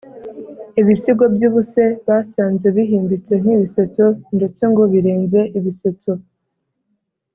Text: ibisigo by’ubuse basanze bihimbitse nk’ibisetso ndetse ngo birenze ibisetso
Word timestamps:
ibisigo 0.81 1.23
by’ubuse 1.33 1.83
basanze 2.07 2.65
bihimbitse 2.75 3.33
nk’ibisetso 3.41 4.05
ndetse 4.37 4.61
ngo 4.71 4.83
birenze 4.93 5.39
ibisetso 5.57 6.11